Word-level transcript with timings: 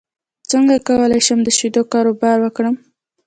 څنګه 0.51 0.75
کولی 0.87 1.19
شم 1.27 1.39
د 1.43 1.49
شیدو 1.57 1.81
کاروبار 1.93 2.37
وکړم 2.41 2.75